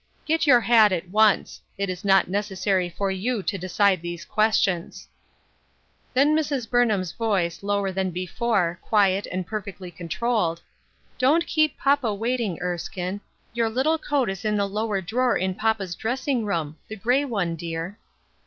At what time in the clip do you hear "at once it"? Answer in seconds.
0.91-1.87